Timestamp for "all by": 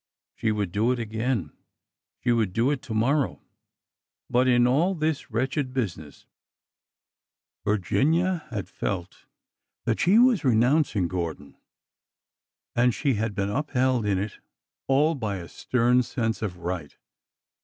14.87-15.35